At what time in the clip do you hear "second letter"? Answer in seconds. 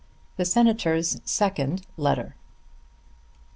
1.25-2.33